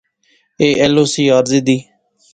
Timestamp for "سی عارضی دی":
1.13-1.77